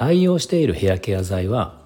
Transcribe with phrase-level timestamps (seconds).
[0.00, 1.78] 愛用しているヘアケア剤は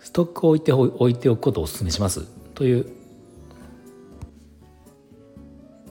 [0.00, 2.26] ストックを置いて置いておくことをお勧めします。
[2.54, 2.86] という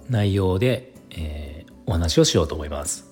[0.10, 3.10] 内容で、えー、お話をしようと思います。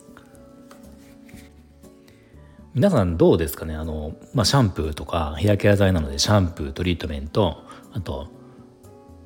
[2.73, 3.75] 皆さんどうですかね？
[3.75, 8.27] あの、まあ、シャンプーとかヘアケア剤なのでシャンプートリートメントあと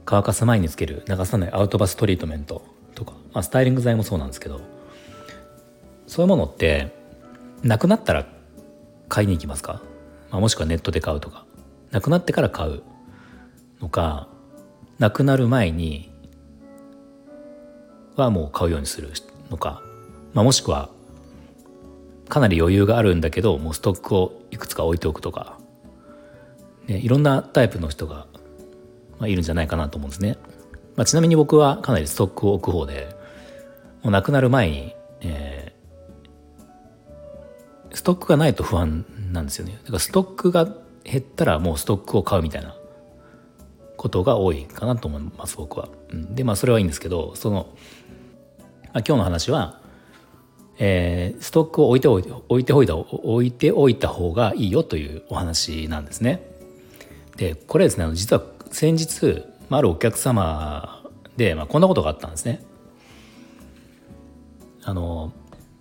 [0.06, 2.64] 乾かす前につける流さないアウトバストリートメント
[2.94, 4.62] とか、まあ、スタイリング剤もそうなんですけど
[6.06, 6.96] そういうものって
[7.64, 8.26] なくなったら
[9.10, 9.82] 買いに行きますか、
[10.32, 11.46] まあ、もしくはネットで買うとか。
[11.92, 12.84] なくなってから買う
[13.82, 14.28] のか
[15.00, 16.12] なくなる前に
[18.16, 19.12] はもう買うようにする
[19.50, 19.82] のか、
[20.34, 20.90] まあ、もしくは
[22.28, 25.58] かなり余裕があるんだけどもうストックをいくつか置いておくとか、
[26.88, 28.28] ね、いろんなタイプの人が、
[29.20, 30.38] まあ、いるんじゃないかなと思うんですね。
[30.96, 33.16] まあ、ちなみに僕はかなりストックを置く方で
[34.02, 34.96] もうなくなる前に、
[37.94, 39.80] ストックがないと不安なんですよね。
[39.84, 40.68] だからストックが
[41.04, 42.76] 減ったらもうストックを買うみたいな
[43.96, 45.90] ことが多いかなと思います僕は。
[46.12, 47.70] でまあそれはいいんですけどその、
[48.86, 49.82] まあ、今日の話は
[50.80, 56.44] えー、ストックを置いておいて置いておいた置いておいた方がいいよというお話なんですね。
[57.36, 61.04] でこれですね実は先日、まあ、あるお客様
[61.36, 62.64] で、まあ、こんなことがあったんですね。
[64.84, 65.34] あの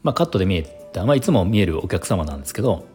[0.03, 0.71] まあ、カットで見えた、
[1.05, 2.87] まあ、いつも見えるお客様なんですけど、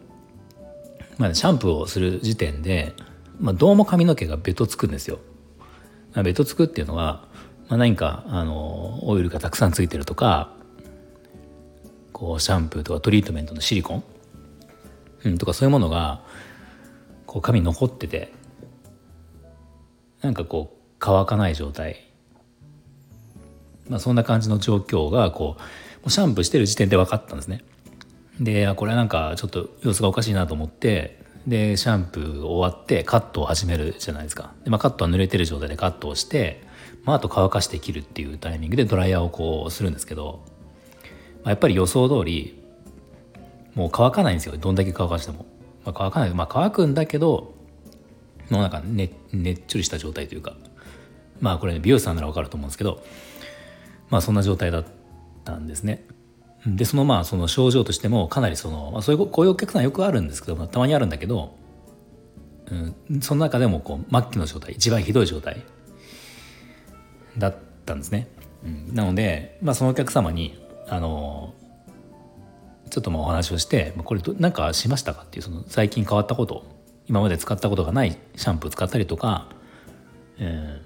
[1.18, 2.94] まあ、シャンプーをする時点で、
[3.40, 5.20] まあ、どうも髪の毛がベトつくんですよ。
[6.14, 7.28] まあ、ベトつくっていうのは、
[7.70, 10.54] まあ、何かあのオイルがたくさんついてるとか
[12.12, 14.04] こうシャンプーとかトリートメントのシリコン、
[15.24, 16.22] うん、とかそういうものが
[17.26, 18.34] こう髪残ってて
[20.22, 22.06] なんかこう乾かない状態
[23.88, 25.58] まあそんな感じの状況がこ
[26.06, 27.64] うシャンプーしてる時点で分かったんですね。
[28.40, 34.54] でこれはなんかちょっと様子がおかしいなと思ってでシャンプー終わってカットを始めるじゃないですか。
[34.64, 36.64] で、まあ、カットは濡れてる状態でカットをして、
[37.04, 40.44] まあ、あと乾かして切るっていうタイミングでドライヤーをこうするんですけど
[41.44, 42.60] まあ、やっぱり予想通り
[43.74, 44.58] もう乾かないんですよ。
[44.58, 45.46] どんだけ乾かしても、
[45.86, 47.54] まあ、乾かないまあ乾くんだけど
[48.50, 50.56] もうなんかねねっちょりした状態というか
[51.40, 53.04] まあこれ、ね、美容師さんなら分かると思うんですけど
[54.10, 54.86] まあそんな状態だっ
[55.44, 56.06] たんですね。
[56.66, 61.56] でそのまあその症状としてもかなりその、まあ、そういうこういうお客さんよくあるんですけど、たまにあるんだけど、
[63.10, 65.64] うん、その中でもこう末期の状態一番ひどい状態
[67.38, 67.56] だっ
[67.86, 68.28] たんですね、
[68.64, 71.54] うん、なので、まあ、そのお客様にあの
[72.92, 76.66] ちょっとまあお話をしてこれ何かしましたかっていうその最近変わったこと
[77.08, 79.50] 今まで使ったことがないシャンプー使ったりとか、
[80.38, 80.82] え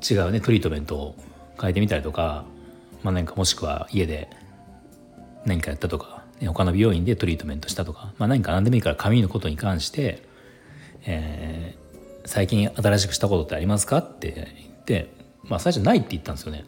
[0.00, 1.16] ー、違うねトリートメントを
[1.60, 2.44] 変えてみたりとか、
[3.06, 4.28] まあ、何かもしくは家で
[5.44, 10.24] 何かやったとか、ね、他の美容院でトリートメントしたとか、まあ、何か何でもいいから髪のことに関して、
[11.04, 15.12] えー、最近新しくしたことってありますかって言って、
[15.44, 16.64] まあ、最初ないって言ったんですよね。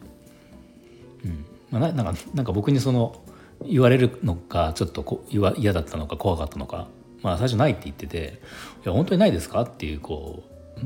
[1.25, 3.21] うんまあ、なんかなんか僕にその
[3.65, 6.87] 言われるのかちょっとこ嫌だったのか怖かったのか、
[7.21, 8.39] まあ、最初ないって言ってて
[8.85, 10.43] 「いや本当にないですか?」っていうこ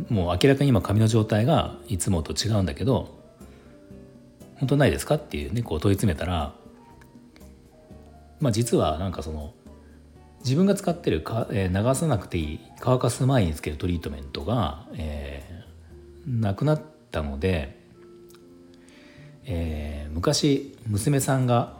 [0.10, 3.22] うもう明らかに今髪の状態がいつもと違うんだけど
[4.64, 6.54] 「本当ないですか?」っていうねこう問い詰めたら
[8.40, 9.54] まあ実はなんかその
[10.40, 16.82] 自分が使ってるか、えー、流さなくていい乾かす前につけるトリートメントが、えー、なくなっ
[17.12, 17.84] たので
[19.46, 21.76] えー、昔娘さんが、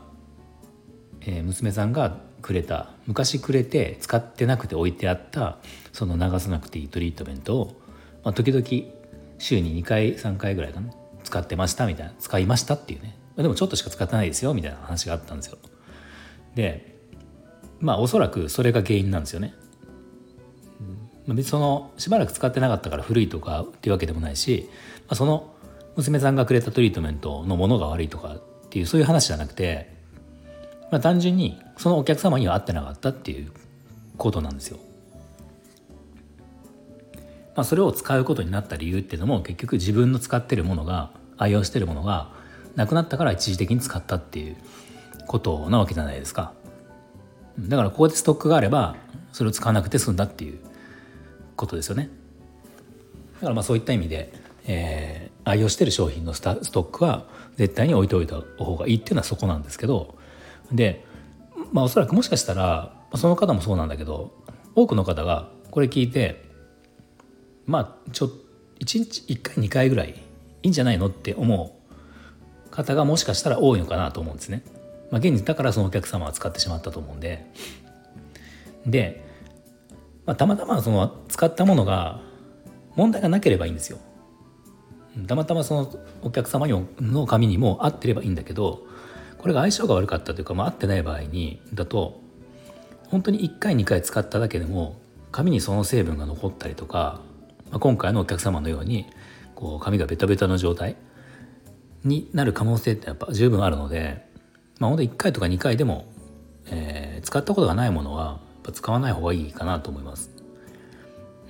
[1.22, 5.58] えー、娘さんがくれた昔くれて使ってなくて置いてあった
[5.92, 7.80] その流さなくていいトリートメントを、
[8.22, 8.66] まあ、時々
[9.38, 10.92] 週に2回3回ぐらいかな
[11.34, 13.16] 使ってましたみたいな使いましたっていうね。
[13.36, 15.58] でもちょっとしか使ってないですよみたいな話があったんですよ。
[16.54, 16.94] で
[17.80, 19.52] まあおそらくそれが原因なんですよね。
[21.26, 24.68] 別にそのしばらく使ってなかったから古いとかっていうわけでもないし、
[25.00, 25.52] まあ、その
[25.96, 29.90] 娘さんがくれたトリートメントのものが悪いとかっていうそういう話じゃなくて、
[30.92, 33.50] まあ、単純にそのお客様には合ってなかったっていう
[34.18, 34.78] ことなんですよ。
[37.56, 42.30] まあ、それを使うことになった理由っていうのも結局自分の使ってるものが愛用してるものが
[42.76, 44.56] なくなったから一時的に使ったっていう
[45.26, 46.52] ことなわけじゃないですか。
[47.58, 48.96] だからここでストックがあれば
[49.32, 50.58] それを使わなくて済んだっていう
[51.56, 52.10] ことですよね。
[53.34, 54.32] だからまあそういった意味で、
[54.66, 57.26] えー、愛用してる商品のスタストックは
[57.56, 60.16] 絶対に置いておいた方がいいっていうのはそこなんですけど
[60.72, 61.04] で
[61.72, 64.32] まあおそらくもしかしたらその方もそうなんだけど
[64.74, 66.44] 多くの方がこれ聞いて
[67.66, 68.30] まあちょ1
[68.80, 68.98] 日
[69.32, 70.23] 1回2回ぐらい
[70.64, 71.06] いいんじゃないの？
[71.06, 71.76] って思
[72.70, 74.64] う方がもしかしたら多いのかなと思うんですね。
[75.10, 77.46] まあ、現実だからそのお客様は使ってしまったと思うんで
[78.84, 79.24] で、
[80.26, 82.20] まあ、たまたまその使ったものが
[82.96, 83.98] 問題がなければいいんですよ。
[85.28, 88.84] たまたまそのお客様の紙にも合ってればいいんだけど
[89.38, 92.20] これが相性が悪かったというか、まあ、合ってない場合にだと
[93.10, 94.98] 本当に1回2回使っただけでも
[95.30, 97.20] 紙にその成分が残ったりとか、
[97.70, 99.06] まあ、今回のお客様のように
[99.64, 100.94] こう紙がベタベタの状態
[102.04, 104.26] になる可能性ってやっぱ十分あるので、
[104.78, 106.04] まあ、本当1回とか2回でも、
[106.66, 110.30] えー、使ったことがないものはやっぱ使わない方がいいかなと思います。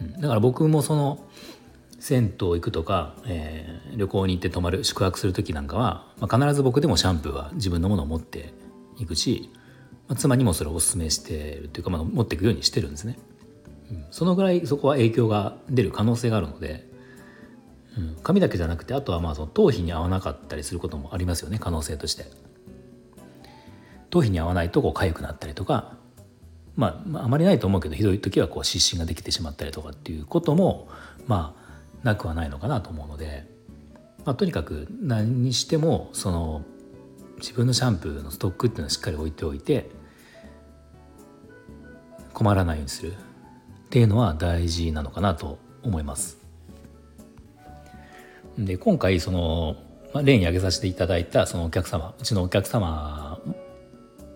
[0.01, 1.25] うん、だから僕もその
[1.99, 8.55] 銭湯行くとか、えー、旅行に行って泊まる宿泊する時なんかは、まあ、必ず僕でもシャンプーは自分のものを持って
[8.97, 9.51] いくし、
[10.07, 13.19] まあ、妻にもそれをおすすめしてるというか、まあ、持っていくようにしてるんですね、
[14.13, 16.94] そのぐらいそこは影響が出る可能性があるので、
[17.97, 22.27] うん、髪だけじゃなくてあとはまあその頭皮に合わなかったりすることもありますよね可能性として
[24.11, 25.97] 頭皮に合わないとこう痒くなったりとか
[26.77, 30.89] まあ、あまりないと思うけどひどい時はこう湿疹ができてしまったりとかっていうことも
[31.27, 33.47] まあなくはないのかなと思うので、
[34.25, 36.65] まあ、とにかく何にしてもその
[37.39, 39.91] 自分のシャンプーのストックっていうのはしっかり置いておいて
[42.33, 43.17] 困らないようにするっ
[43.91, 46.44] ていうのは大事なのかなと思います。
[48.59, 49.77] で今回その、
[50.13, 53.41] まあ、例に挙げさせていただいたそのお客様うちのお客様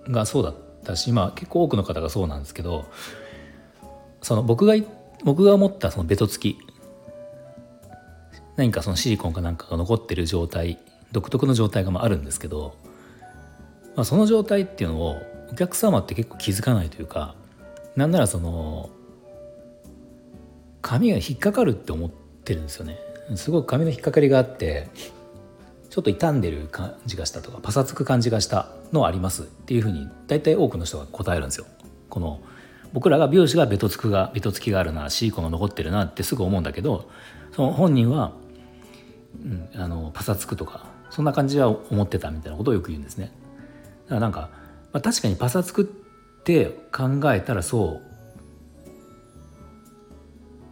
[0.08, 0.54] がそうだっ
[0.84, 2.86] たし、まあ、結構多くの方がそうなんですけど
[4.22, 4.74] その僕が
[5.24, 6.58] 僕が思ったそのベト付き
[8.56, 10.78] 何かそのシリコンかなんかが残ってる状態
[11.12, 12.76] 独特の状態がまああるんですけど、
[13.94, 15.16] まあ、その状態っていうのを
[15.50, 17.34] お客様って結構気づかないというか
[17.96, 18.90] なんならその
[20.82, 22.98] 髪が引っかかるって思ってるんですよね。
[23.34, 24.88] すごく髪の引っかかりがあって
[25.90, 31.66] ちょっと傷んでる感じがしたとかパサつく感じがしたのありますっていうふうに大体多くの人が答えるんですよ
[32.08, 32.40] この
[32.92, 37.10] 僕らが美容師がベトつくがベトつきがあるなシリコンが残ってるなってすぐ思うんだけど
[37.54, 38.32] その本人は
[39.44, 43.32] うん、あのパサつくとかそんな感じは思ってたみたいなことをよく言うんですね。
[44.04, 44.50] だからなんか、
[44.92, 45.84] まあ、確かにパサつくっ
[46.44, 48.07] て考えたらそう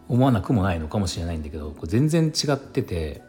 [0.09, 3.21] 思わなくもないのかもしれないんだけどこれ全然違ってて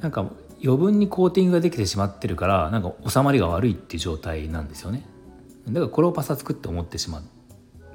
[0.00, 0.30] なんか
[0.62, 5.04] 余分にコーティングができてしまってるからなんか収まりが悪いっていう状態なんですよね。
[5.68, 7.22] だからこれをパサつくって思ってしまっ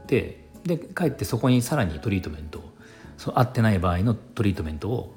[0.07, 2.63] てでかえってそこにさらにトリートメント
[3.17, 5.15] そ合ってない場合のトリートメントを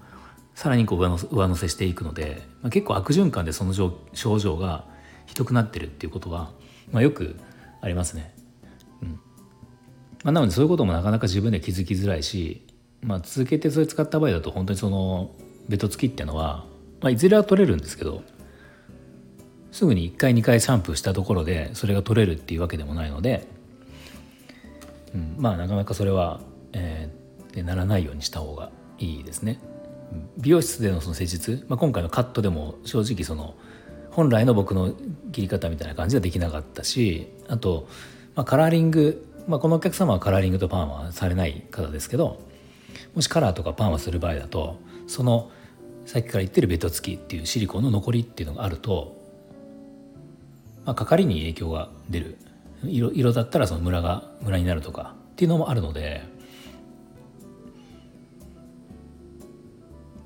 [0.55, 4.85] さらにこう上乗せしていくので、まあ、結構悪循環でその症状が
[5.27, 6.51] ひどくなってるっていうことは、
[6.91, 7.37] まあ、よく
[7.81, 8.35] ありますね。
[10.25, 12.67] まあ、なのでそういうこともなかなか自分で気づきづらいし、
[13.03, 15.31] まあ、続けてそれ使った場合だと本当にその
[15.69, 16.67] ベト付きっていうのは、
[17.01, 18.23] まあ、いずれは取れるんですけど
[19.73, 23.47] すぐに1回2回シャンプーしたところでそれが取れるっていうわけでもないので、
[25.15, 26.41] うん、まあなかなかそれは、
[26.73, 29.61] えー、でならないようにした方がいいですね。
[30.39, 33.55] 美容室でのその施術、まあ、今回のカットでも正直その
[34.11, 34.93] 本来の僕の
[35.31, 37.87] 切り方みたいな感じはできなかったしあと、
[38.35, 42.39] まあ、カラーリング、まあ、このお客様はカラーリングとパーマはされない方ですけど
[43.17, 44.79] もしカラーとかパーマする場合だと
[45.09, 45.51] その
[46.07, 49.17] さっきから言ってるベト付きっていうシリコンの残りっていうのがあると、
[50.85, 52.39] まあ、かかりに影響が出る。
[52.85, 56.23] 色色だったらそのムラがムラになるとかっていうのもあるので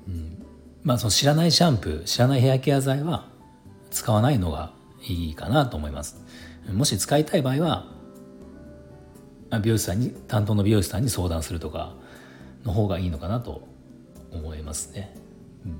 [0.07, 0.45] うん。
[0.83, 3.27] まあその知らないシャンプー知らないヘアケア剤は
[3.91, 4.71] 使わないのが
[5.07, 6.21] いいかなと思います。
[6.71, 7.94] もし使いたい場合は
[9.55, 11.95] ま美容師さんに担当の美容師さんに相談するとか
[12.63, 13.67] の方がいいのかなと
[14.31, 15.15] 思いますね、
[15.65, 15.71] うん。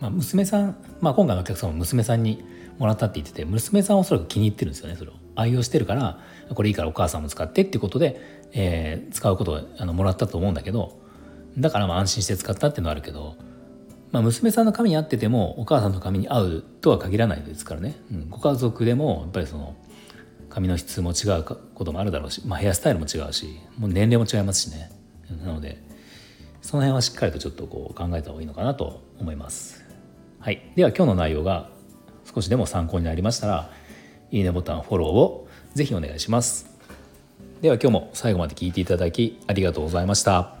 [0.00, 2.44] まあ、娘さん、まあ、今回のお客様も娘さんに
[2.78, 5.14] もらったって言ってて娘さんはおそらく気に入ってるんですよねそれを。
[5.34, 6.18] 愛用してるから
[6.54, 8.20] これいいからお母さんも使ってっていうことで、
[8.52, 10.98] えー、使うことをあのもらったと思うんだけど
[11.56, 13.36] だからまあ安心して使ったっていうのはあるけど
[14.10, 19.76] まあ、娘さんの髪に合っててもお母さんの髪に合うとは限らないですからね、うん、ご家族でもやっぱりその
[20.48, 24.90] 髪の質も違うこともあるだろうし、まあ、ヘアスタイルも違うしもう年齢も違いますしね。
[25.44, 25.82] なので
[26.62, 29.84] その辺はしっかりとちょっとこう考えた方がいいのかなと思います。
[30.40, 31.68] はい、では今日の内容が
[32.24, 33.70] 少しでも参考になりましたら
[34.30, 36.78] いいねボタンフォローをぜひお願いします。
[37.60, 40.57] では今日も最後まで聞いていただきありがとうございました。